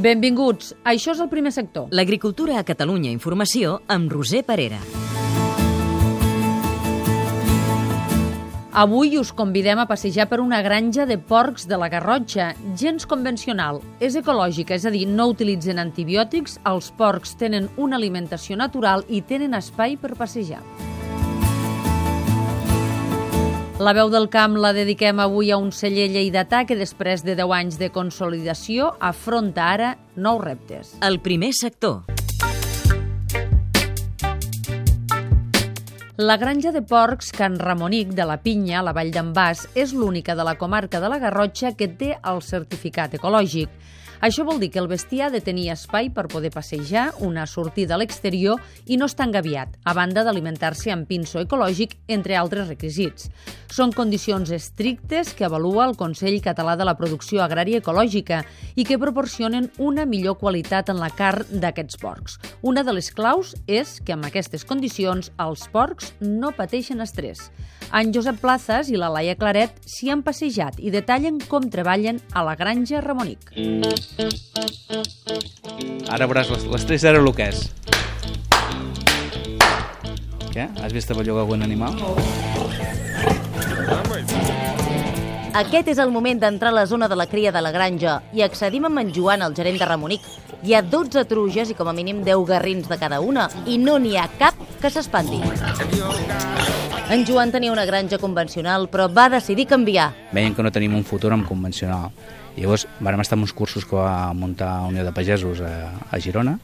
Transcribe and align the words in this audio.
Benvinguts. 0.00 0.72
Això 0.88 1.12
és 1.12 1.20
el 1.20 1.28
primer 1.28 1.52
sector. 1.52 1.90
L'agricultura 1.92 2.56
a 2.56 2.64
Catalunya 2.64 3.10
Informació 3.12 3.80
amb 3.90 4.08
Roser 4.12 4.40
Parera. 4.48 4.78
Avui 8.80 9.18
us 9.18 9.32
convidem 9.36 9.82
a 9.82 9.84
passejar 9.90 10.28
per 10.30 10.38
una 10.40 10.62
granja 10.62 11.04
de 11.04 11.18
porcs 11.18 11.66
de 11.68 11.76
la 11.76 11.90
Garrotxa, 11.92 12.54
gens 12.80 13.04
convencional. 13.04 13.82
És 14.00 14.16
ecològica, 14.16 14.78
és 14.78 14.86
a 14.88 14.94
dir, 14.94 15.04
no 15.10 15.26
utilitzen 15.34 15.82
antibiòtics, 15.82 16.60
els 16.70 16.88
porcs 16.96 17.34
tenen 17.36 17.68
una 17.76 18.00
alimentació 18.00 18.56
natural 18.56 19.04
i 19.08 19.20
tenen 19.20 19.58
espai 19.58 19.98
per 20.00 20.14
passejar. 20.16 20.62
La 23.80 23.94
veu 23.96 24.10
del 24.12 24.26
camp 24.28 24.58
la 24.60 24.74
dediquem 24.76 25.22
avui 25.24 25.48
a 25.48 25.56
un 25.56 25.70
celler 25.72 26.10
lleidatà 26.12 26.66
que 26.68 26.76
després 26.76 27.22
de 27.24 27.32
10 27.32 27.52
anys 27.56 27.78
de 27.80 27.86
consolidació 27.88 28.90
afronta 29.00 29.70
ara 29.72 29.94
nous 30.20 30.36
reptes. 30.42 30.90
El 31.00 31.16
primer 31.24 31.54
sector. 31.56 32.02
La 36.20 36.36
granja 36.36 36.74
de 36.76 36.82
porcs 36.84 37.32
Can 37.32 37.56
Ramonic 37.56 38.12
de 38.12 38.28
la 38.28 38.36
Pinya, 38.44 38.82
a 38.82 38.84
la 38.84 38.92
Vall 38.92 39.14
d'en 39.14 39.32
Bas, 39.32 39.64
és 39.72 39.96
l'única 39.96 40.36
de 40.36 40.44
la 40.44 40.58
comarca 40.60 41.00
de 41.00 41.08
la 41.08 41.16
Garrotxa 41.16 41.72
que 41.72 41.88
té 41.88 42.12
el 42.20 42.44
certificat 42.44 43.16
ecològic. 43.16 43.72
Això 44.20 44.44
vol 44.44 44.58
dir 44.60 44.68
que 44.68 44.78
el 44.78 44.88
bestiar 44.88 45.28
ha 45.28 45.32
de 45.32 45.40
tenir 45.40 45.70
espai 45.72 46.10
per 46.12 46.26
poder 46.28 46.50
passejar, 46.52 47.06
una 47.24 47.46
sortida 47.48 47.94
a 47.96 47.98
l'exterior 48.00 48.60
i 48.84 48.98
no 49.00 49.08
estar 49.08 49.24
engaviat, 49.26 49.78
a 49.84 49.94
banda 49.96 50.24
d'alimentar-se 50.26 50.92
amb 50.92 51.08
pinso 51.08 51.40
ecològic, 51.40 51.96
entre 52.06 52.36
altres 52.36 52.68
requisits. 52.68 53.30
Són 53.72 53.94
condicions 53.96 54.50
estrictes 54.52 55.32
que 55.32 55.46
avalua 55.46 55.86
el 55.88 55.96
Consell 55.96 56.36
Català 56.44 56.76
de 56.76 56.84
la 56.84 56.96
Producció 56.98 57.40
Agrària 57.40 57.80
Ecològica 57.80 58.42
i 58.76 58.84
que 58.84 58.98
proporcionen 59.00 59.70
una 59.78 60.04
millor 60.04 60.36
qualitat 60.42 60.92
en 60.92 61.00
la 61.00 61.08
carn 61.08 61.60
d'aquests 61.62 61.96
porcs. 62.02 62.36
Una 62.60 62.84
de 62.84 62.92
les 62.92 63.08
claus 63.14 63.54
és 63.66 64.00
que 64.04 64.12
amb 64.12 64.28
aquestes 64.28 64.66
condicions 64.68 65.32
els 65.40 65.64
porcs 65.72 66.12
no 66.20 66.52
pateixen 66.52 67.00
estrès. 67.00 67.48
En 67.90 68.12
Josep 68.14 68.36
Plazas 68.42 68.90
i 68.92 68.98
la 69.00 69.08
Laia 69.10 69.34
Claret 69.38 69.80
s'hi 69.88 70.12
han 70.12 70.20
passejat 70.26 70.76
i 70.78 70.92
detallen 70.94 71.40
com 71.50 71.70
treballen 71.72 72.20
a 72.34 72.44
la 72.46 72.54
granja 72.58 73.00
Ramonic. 73.02 73.48
Ara 76.10 76.26
veuràs 76.26 76.50
l'estrès 76.66 77.04
era 77.06 77.20
el 77.22 77.32
que 77.34 77.46
és. 77.52 77.68
Què? 80.50 80.66
Has 80.82 80.92
vist 80.92 81.12
bellugar 81.14 81.44
algun 81.44 81.62
animal? 81.62 81.94
Aquest 85.60 85.90
és 85.90 85.98
el 86.02 86.10
moment 86.14 86.38
d'entrar 86.42 86.70
a 86.70 86.74
la 86.74 86.86
zona 86.86 87.08
de 87.10 87.16
la 87.18 87.26
cria 87.30 87.50
de 87.54 87.62
la 87.62 87.72
granja 87.74 88.20
i 88.34 88.42
accedim 88.46 88.86
amb 88.86 89.02
en 89.02 89.10
Joan, 89.14 89.42
el 89.42 89.54
gerent 89.54 89.78
de 89.78 89.88
Ramonic. 89.88 90.26
Hi 90.62 90.74
ha 90.74 90.82
12 90.82 91.24
truges 91.30 91.70
i 91.70 91.78
com 91.78 91.88
a 91.90 91.94
mínim 91.96 92.22
10 92.26 92.46
garrins 92.48 92.88
de 92.90 92.98
cada 92.98 93.20
una 93.20 93.48
i 93.66 93.78
no 93.78 93.98
n'hi 93.98 94.16
ha 94.16 94.28
cap 94.38 94.54
que 94.80 94.90
s'espanti. 94.90 95.40
En 97.10 97.24
Joan 97.26 97.50
tenia 97.50 97.72
una 97.72 97.82
granja 97.84 98.20
convencional, 98.22 98.84
però 98.86 99.08
va 99.10 99.24
decidir 99.32 99.64
canviar. 99.66 100.12
Veien 100.30 100.54
que 100.54 100.62
no 100.62 100.70
tenim 100.70 100.92
un 100.94 101.02
futur 101.02 101.32
amb 101.34 101.48
convencional. 101.48 102.12
Llavors 102.54 102.84
vàrem 103.02 103.24
estar 103.24 103.34
en 103.34 103.42
uns 103.42 103.54
cursos 103.56 103.82
que 103.82 103.98
va 103.98 104.30
muntar 104.30 104.68
Unió 104.86 105.02
de 105.02 105.10
Pagesos 105.10 105.58
a, 105.58 105.90
a 106.06 106.20
Girona, 106.22 106.54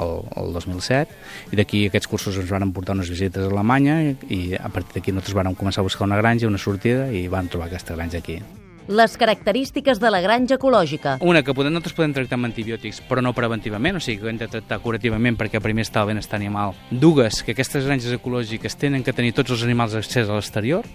el, 0.00 0.14
el 0.40 0.56
2007, 0.56 1.20
i 1.52 1.60
d'aquí 1.60 1.84
aquests 1.90 2.08
cursos 2.08 2.40
ens 2.40 2.48
van 2.48 2.72
portar 2.72 2.96
unes 2.96 3.12
visites 3.12 3.44
a 3.44 3.52
Alemanya 3.52 4.00
i, 4.00 4.16
i 4.32 4.40
a 4.56 4.72
partir 4.72 4.96
d'aquí 4.96 5.12
nosaltres 5.12 5.36
vam 5.42 5.60
començar 5.60 5.84
a 5.84 5.88
buscar 5.90 6.08
una 6.08 6.16
granja, 6.16 6.48
una 6.48 6.62
sortida, 6.62 7.10
i 7.12 7.26
vam 7.28 7.52
trobar 7.52 7.68
aquesta 7.68 7.92
granja 7.92 8.24
aquí. 8.24 8.40
Les 8.88 9.14
característiques 9.16 10.00
de 10.02 10.10
la 10.10 10.18
granja 10.20 10.56
ecològica. 10.58 11.14
Una, 11.22 11.44
que 11.46 11.54
podem, 11.54 11.70
nosaltres 11.70 11.94
podem 11.94 12.14
tractar 12.16 12.34
amb 12.34 12.48
antibiòtics, 12.48 12.98
però 13.06 13.22
no 13.22 13.30
preventivament, 13.36 13.94
o 13.94 14.02
sigui 14.02 14.18
que 14.18 14.26
ho 14.26 14.30
hem 14.32 14.40
de 14.40 14.48
tractar 14.50 14.80
curativament 14.82 15.38
perquè 15.38 15.60
primer 15.62 15.84
està 15.86 16.02
el 16.02 16.10
benestar 16.10 16.40
animal. 16.40 16.74
Dues, 16.90 17.44
que 17.46 17.54
aquestes 17.54 17.86
granges 17.86 18.10
ecològiques 18.18 18.74
tenen 18.80 19.06
que 19.06 19.14
tenir 19.14 19.36
tots 19.38 19.54
els 19.54 19.62
animals 19.62 19.94
accés 19.94 20.26
a 20.26 20.34
l'exterior. 20.34 20.88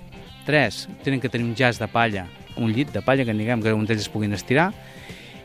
Tres, 0.43 0.83
tenen 1.05 1.23
que 1.23 1.31
tenir 1.31 1.47
un 1.47 1.55
jaç 1.55 1.79
de 1.79 1.87
palla, 1.87 2.27
un 2.57 2.75
llit 2.75 2.91
de 2.91 3.01
palla, 3.01 3.23
que 3.23 3.35
diguem 3.35 3.63
que 3.63 3.71
un 3.71 3.87
d'ells 3.87 4.03
es 4.03 4.11
puguin 4.11 4.35
estirar. 4.35 4.73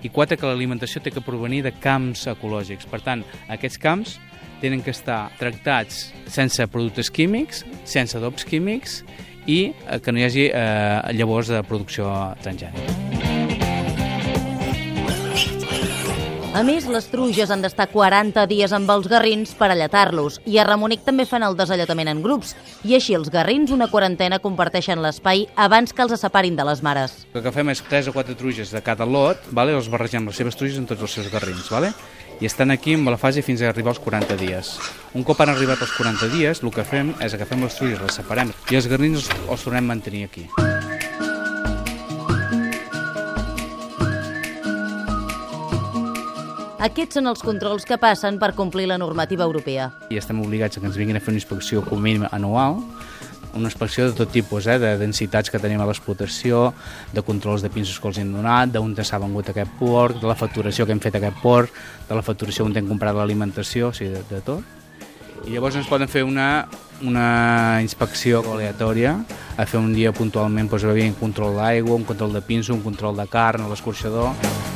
I 0.03 0.11
quatre, 0.11 0.35
que 0.37 0.51
l'alimentació 0.51 0.99
té 0.99 1.15
que 1.15 1.23
provenir 1.23 1.63
de 1.63 1.71
camps 1.79 2.27
ecològics. 2.27 2.91
Per 2.91 3.05
tant, 3.07 3.23
aquests 3.55 3.79
camps 3.79 4.19
tenen 4.63 4.83
que 4.83 4.91
estar 4.91 5.29
tractats 5.39 6.09
sense 6.27 6.67
productes 6.71 7.11
químics, 7.11 7.63
sense 7.87 8.19
adobs 8.19 8.43
químics 8.47 9.05
i 9.47 9.73
eh, 9.73 10.01
que 10.01 10.13
no 10.13 10.23
hi 10.23 10.29
hagi 10.29 10.49
eh, 10.51 11.15
llavors 11.19 11.53
de 11.53 11.63
producció 11.67 12.11
transgènica. 12.43 13.13
A 16.53 16.61
més, 16.69 16.85
les 16.85 17.07
truges 17.09 17.49
han 17.49 17.63
d'estar 17.65 17.87
40 17.89 18.43
dies 18.51 18.75
amb 18.77 18.91
els 18.93 19.07
garrins 19.09 19.55
per 19.57 19.71
alletar-los 19.73 20.35
i 20.45 20.59
a 20.61 20.67
Ramonic 20.69 21.01
també 21.07 21.25
fan 21.25 21.47
el 21.47 21.57
desalletament 21.57 22.11
en 22.13 22.21
grups 22.21 22.51
i 22.85 22.93
així 22.99 23.17
els 23.17 23.31
garrins 23.33 23.73
una 23.73 23.89
quarantena 23.89 24.37
comparteixen 24.39 25.01
l'espai 25.01 25.47
abans 25.57 25.97
que 25.97 26.05
els 26.05 26.13
separin 26.21 26.59
de 26.59 26.67
les 26.69 26.83
mares. 26.85 27.15
El 27.33 27.41
que 27.41 27.55
fem 27.57 27.73
és 27.73 27.81
3 27.89 28.13
o 28.13 28.15
4 28.19 28.37
truges 28.37 28.75
de 28.77 28.85
cada 28.85 29.09
lot, 29.09 29.49
vale? 29.49 29.73
els 29.73 29.89
barregem 29.89 30.29
les 30.29 30.37
seves 30.37 30.61
truges 30.61 30.77
amb 30.77 30.93
tots 30.93 31.09
els 31.09 31.17
seus 31.17 31.33
garrins, 31.33 31.73
vale? 31.73 31.95
I 32.43 32.47
estan 32.49 32.73
aquí 32.75 32.97
amb 32.99 33.07
la 33.07 33.19
fase 33.23 33.43
fins 33.47 33.61
a 33.63 33.69
arribar 33.71 33.93
als 33.93 34.01
40 34.03 34.35
dies. 34.41 34.73
Un 35.15 35.23
cop 35.23 35.39
han 35.41 35.53
arribat 35.53 35.85
als 35.85 35.93
40 35.95 36.27
dies, 36.33 36.63
el 36.67 36.73
que 36.75 36.83
fem 36.83 37.13
és 37.23 37.37
agafem 37.37 37.63
les 37.63 37.77
truges, 37.79 38.03
les 38.03 38.19
separem 38.19 38.51
i 38.73 38.79
els 38.81 38.89
garrins 38.91 39.21
els, 39.21 39.45
els 39.47 39.63
tornem 39.63 39.87
a 39.87 39.93
mantenir 39.95 40.25
aquí. 40.27 40.49
Aquests 46.83 47.15
són 47.15 47.31
els 47.31 47.45
controls 47.47 47.87
que 47.87 47.95
passen 48.03 48.41
per 48.43 48.57
complir 48.59 48.89
la 48.91 48.99
normativa 48.99 49.47
europea. 49.47 49.93
I 50.11 50.19
estem 50.19 50.43
obligats 50.43 50.81
a 50.81 50.83
que 50.83 50.91
ens 50.91 50.99
vinguin 50.99 51.15
a 51.15 51.23
fer 51.23 51.31
una 51.31 51.39
inspecció 51.39 51.85
com 51.87 52.03
mínim 52.03 52.27
anual, 52.33 52.81
una 53.55 53.69
inspecció 53.69 54.07
de 54.07 54.17
tot 54.17 54.31
tipus, 54.33 54.67
eh, 54.67 54.79
de 54.79 54.97
densitats 54.99 55.51
que 55.51 55.61
tenim 55.61 55.81
a 55.81 55.87
l'explotació, 55.89 56.73
de 57.13 57.23
controls 57.23 57.63
de 57.63 57.71
pinsos 57.71 57.99
que 58.01 58.09
els 58.09 58.19
hem 58.19 58.33
donat, 58.33 58.73
d'on 58.73 58.95
s'ha 59.03 59.19
vengut 59.19 59.49
aquest 59.49 59.71
porc, 59.79 60.21
de 60.21 60.29
la 60.29 60.37
facturació 60.37 60.87
que 60.87 60.93
hem 60.93 61.01
fet 61.01 61.17
aquest 61.17 61.41
porc, 61.43 61.71
de 62.09 62.15
la 62.15 62.23
facturació 62.23 62.65
on 62.65 62.77
hem 62.77 62.89
comprat 62.89 63.15
l'alimentació, 63.15 63.89
o 63.89 63.93
sigui, 63.93 64.13
de, 64.15 64.23
de 64.31 64.41
tot. 64.41 64.63
I 65.47 65.57
llavors 65.57 65.77
ens 65.77 65.89
poden 65.91 66.09
fer 66.09 66.23
una, 66.23 66.69
una 67.03 67.81
inspecció 67.83 68.45
aleatòria, 68.53 69.17
a 69.57 69.67
fer 69.67 69.81
un 69.81 69.93
dia 69.93 70.13
puntualment 70.13 70.71
doncs, 70.71 70.85
un 70.85 71.19
control 71.19 71.59
d'aigua, 71.59 71.97
un 71.97 72.05
control 72.05 72.33
de 72.33 72.43
pinso, 72.43 72.75
un 72.75 72.83
control 72.83 73.17
de 73.17 73.27
carn 73.27 73.69
l'escorxador. 73.69 74.72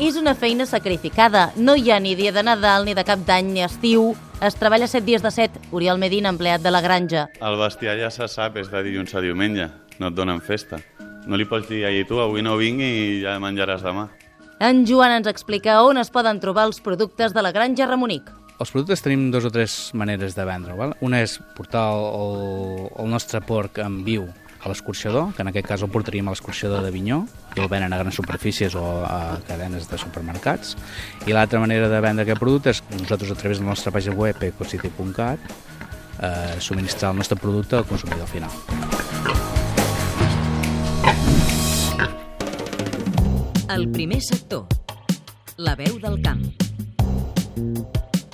És 0.00 0.16
una 0.16 0.32
feina 0.34 0.64
sacrificada. 0.64 1.50
No 1.60 1.74
hi 1.76 1.90
ha 1.92 1.98
ni 2.00 2.14
dia 2.16 2.30
de 2.32 2.40
Nadal, 2.42 2.86
ni 2.86 2.94
de 2.96 3.02
cap 3.04 3.20
d'any, 3.28 3.50
ni 3.52 3.60
estiu. 3.60 4.14
Es 4.40 4.56
treballa 4.56 4.86
set 4.88 5.04
dies 5.04 5.20
de 5.20 5.28
set. 5.28 5.58
Oriol 5.76 6.00
Medina, 6.00 6.30
empleat 6.32 6.64
de 6.64 6.72
la 6.72 6.80
granja. 6.80 7.26
El 7.36 7.58
bestiar 7.60 7.98
ja 8.00 8.08
se 8.08 8.24
sap, 8.32 8.56
és 8.56 8.70
de 8.72 8.80
dilluns 8.86 9.12
a 9.12 9.20
diumenge. 9.20 9.68
No 10.00 10.08
et 10.08 10.16
donen 10.16 10.40
festa. 10.40 10.80
No 11.28 11.36
li 11.36 11.44
pots 11.44 11.68
dir 11.68 11.84
ahir 11.84 12.06
tu, 12.08 12.16
avui 12.16 12.40
no 12.40 12.56
vinc 12.56 12.80
i 12.80 13.20
ja 13.26 13.36
menjaràs 13.44 13.84
demà. 13.84 14.08
En 14.64 14.86
Joan 14.88 15.18
ens 15.18 15.28
explica 15.28 15.82
on 15.84 16.00
es 16.00 16.08
poden 16.08 16.40
trobar 16.40 16.64
els 16.70 16.80
productes 16.80 17.36
de 17.36 17.44
la 17.44 17.52
granja 17.52 17.84
Ramonic. 17.84 18.32
Els 18.56 18.72
productes 18.72 19.04
tenim 19.04 19.28
dos 19.28 19.44
o 19.44 19.52
tres 19.52 19.90
maneres 19.92 20.32
de 20.32 20.48
vendre. 20.48 20.80
Val? 20.80 20.96
Una 21.04 21.20
és 21.20 21.36
portar 21.56 21.90
el, 21.92 22.88
el 22.96 23.12
nostre 23.12 23.44
porc 23.44 23.84
en 23.84 24.00
viu 24.08 24.30
a 24.60 24.68
l'escorxador, 24.68 25.32
que 25.34 25.42
en 25.42 25.48
aquest 25.50 25.66
cas 25.66 25.82
el 25.82 25.90
portaríem 25.92 26.28
a 26.28 26.34
l'escorxador 26.34 26.84
de 26.84 26.90
Vinyó, 26.92 27.22
i 27.56 27.62
el 27.62 27.68
venen 27.72 27.92
a 27.92 28.00
grans 28.02 28.16
superfícies 28.16 28.76
o 28.76 28.84
a 29.06 29.40
cadenes 29.48 29.88
de 29.90 29.98
supermercats. 29.98 30.76
I 31.26 31.36
l'altra 31.36 31.60
manera 31.62 31.88
de 31.88 32.00
vendre 32.04 32.26
aquest 32.26 32.40
producte 32.40 32.74
és 32.74 32.82
nosaltres 32.98 33.32
a 33.32 33.38
través 33.40 33.58
de 33.58 33.64
la 33.64 33.72
nostra 33.72 33.92
pàgina 33.94 34.16
web 34.16 34.42
ecocity.cat 34.50 35.38
eh, 36.20 36.56
subministrar 36.60 37.12
el 37.12 37.18
nostre 37.18 37.38
producte 37.38 37.76
al 37.76 37.86
consumidor 37.86 38.26
final. 38.26 38.50
El 43.70 43.88
primer 43.90 44.20
sector. 44.20 44.66
La 45.56 45.76
veu 45.76 45.98
del 46.02 46.20
camp. 46.22 46.44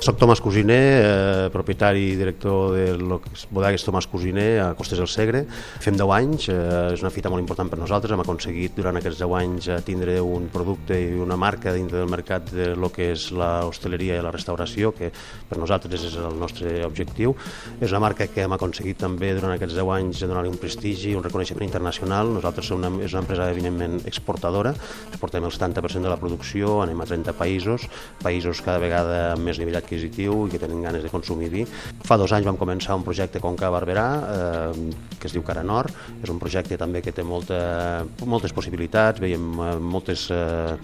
Soc 0.06 0.20
Tomàs 0.20 0.38
Cosiner, 0.38 0.74
eh, 1.02 1.46
propietari 1.50 2.12
i 2.12 2.14
director 2.14 2.76
de 2.76 2.92
les 2.94 3.46
bodegues 3.50 3.82
Tomàs 3.82 4.06
Cosiner 4.06 4.60
a 4.62 4.66
Costes 4.78 5.00
del 5.00 5.08
Segre. 5.10 5.40
Fem 5.82 5.96
10 5.98 6.12
anys, 6.14 6.48
eh, 6.48 6.92
és 6.92 7.00
una 7.02 7.10
fita 7.10 7.28
molt 7.28 7.40
important 7.42 7.68
per 7.68 7.80
nosaltres. 7.80 8.12
Hem 8.12 8.20
aconseguit 8.20 8.76
durant 8.76 8.94
aquests 8.94 9.18
10 9.18 9.34
anys 9.34 9.66
eh, 9.66 9.80
tindre 9.82 10.20
un 10.20 10.46
producte 10.46 10.94
i 10.94 11.18
una 11.18 11.34
marca 11.34 11.72
dintre 11.72 11.98
del 11.98 12.08
mercat 12.08 12.52
de 12.52 12.76
lo 12.76 12.92
que 12.92 13.10
és 13.16 13.32
la 13.32 13.66
hosteleria 13.66 14.20
i 14.20 14.22
la 14.22 14.30
restauració, 14.30 14.92
que 14.94 15.10
per 15.48 15.58
nosaltres 15.58 16.04
és 16.04 16.14
el 16.14 16.38
nostre 16.38 16.84
objectiu. 16.86 17.34
És 17.80 17.90
una 17.90 17.98
marca 17.98 18.28
que 18.28 18.42
hem 18.42 18.52
aconseguit 18.52 18.98
també 19.02 19.34
durant 19.34 19.56
aquests 19.56 19.74
10 19.74 19.90
anys 19.90 20.22
donar-li 20.22 20.54
un 20.54 20.56
prestigi, 20.56 21.16
un 21.16 21.24
reconeixement 21.24 21.66
internacional. 21.66 22.30
Nosaltres 22.30 22.70
som 22.70 22.78
una, 22.78 22.92
és 23.02 23.10
una 23.10 23.24
empresa 23.24 23.50
evidentment 23.50 23.98
exportadora, 24.06 24.70
exportem 25.10 25.42
el 25.42 25.50
70% 25.50 26.06
de 26.06 26.14
la 26.14 26.22
producció, 26.22 26.78
anem 26.86 27.02
a 27.02 27.10
30 27.10 27.34
països, 27.34 27.90
països 28.22 28.62
cada 28.62 28.78
vegada 28.78 29.32
amb 29.34 29.42
més 29.42 29.58
nivell 29.58 29.74
adquisitiu 29.74 29.95
adquisitiu 29.96 30.46
i 30.46 30.52
que 30.52 30.60
tenen 30.60 30.82
ganes 30.84 31.02
de 31.02 31.10
consumir 31.10 31.48
vi. 31.50 31.64
Fa 32.06 32.16
dos 32.20 32.32
anys 32.36 32.46
vam 32.46 32.58
començar 32.60 32.96
un 32.96 33.04
projecte 33.04 33.40
Conca 33.40 33.70
Barberà, 33.72 34.06
eh, 34.20 34.92
que 35.18 35.26
es 35.26 35.32
diu 35.32 35.42
Cara 35.42 35.64
Nord. 35.64 35.92
És 36.22 36.30
un 36.30 36.38
projecte 36.38 36.76
també 36.76 37.02
que 37.02 37.12
té 37.12 37.24
molta, 37.24 38.04
moltes 38.24 38.52
possibilitats, 38.52 39.20
veiem 39.20 39.52
eh, 39.58 39.76
moltes... 39.80 40.28
Eh, 40.30 40.76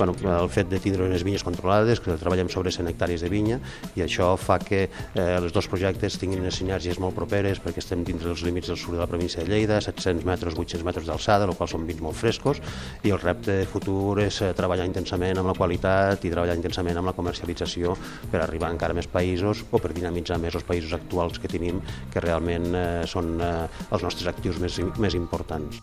bueno, 0.00 0.14
el 0.16 0.48
fet 0.48 0.70
de 0.70 0.78
tindre 0.80 1.04
unes 1.04 1.20
vinyes 1.26 1.42
controlades, 1.44 2.00
que 2.00 2.14
treballem 2.16 2.48
sobre 2.48 2.70
100 2.72 2.88
hectàrees 2.88 3.20
de 3.20 3.28
vinya, 3.28 3.58
i 3.98 4.00
això 4.00 4.30
fa 4.40 4.56
que 4.56 4.86
eh, 4.86 5.24
els 5.36 5.52
dos 5.52 5.68
projectes 5.68 6.16
tinguin 6.16 6.40
unes 6.40 6.56
sinergies 6.56 6.96
molt 7.02 7.12
properes, 7.18 7.60
perquè 7.60 7.82
estem 7.82 8.04
dintre 8.06 8.30
dels 8.30 8.44
límits 8.46 8.70
del 8.70 8.78
sud 8.80 8.96
de 8.96 9.02
la 9.02 9.08
província 9.10 9.44
de 9.44 9.50
Lleida, 9.50 9.80
700 9.84 10.24
metres, 10.24 10.56
800 10.56 10.86
metres 10.86 11.10
d'alçada, 11.10 11.44
el 11.44 11.56
qual 11.58 11.68
són 11.68 11.84
vins 11.88 12.00
molt 12.00 12.16
frescos, 12.16 12.62
i 13.04 13.12
el 13.12 13.20
repte 13.20 13.58
futur 13.68 14.22
és 14.24 14.40
eh, 14.40 14.54
treballar 14.56 14.88
intensament 14.88 15.40
amb 15.40 15.52
la 15.52 15.58
qualitat 15.58 16.24
i 16.24 16.32
treballar 16.32 16.56
intensament 16.56 16.96
amb 16.96 17.10
la 17.10 17.16
comercialització 17.16 17.96
per 18.30 18.40
arribar 18.40 18.59
encara 18.68 18.92
a 18.92 18.98
més 18.98 19.08
països 19.10 19.64
o 19.70 19.80
per 19.80 19.94
dinamitzar 19.96 20.38
més 20.42 20.58
els 20.58 20.66
països 20.66 20.92
actuals 20.96 21.40
que 21.40 21.48
tenim, 21.48 21.80
que 22.12 22.20
realment 22.20 22.68
eh, 22.74 22.84
són 23.08 23.38
eh, 23.40 23.54
els 23.90 24.04
nostres 24.04 24.28
actius 24.28 24.60
més, 24.60 24.76
més 25.00 25.16
importants. 25.16 25.80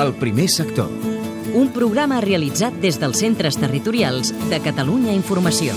El 0.00 0.14
primer 0.20 0.48
sector. 0.48 0.88
Un 1.50 1.72
programa 1.74 2.20
realitzat 2.22 2.78
des 2.78 3.00
dels 3.02 3.18
centres 3.24 3.58
territorials 3.58 4.30
de 4.52 4.62
Catalunya 4.62 5.16
Informació. 5.16 5.74